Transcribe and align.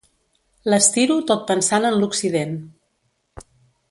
L'estiro 0.73 1.17
tot 1.31 1.43
pensant 1.51 1.85
en 1.91 1.99
l'occident. 2.03 2.57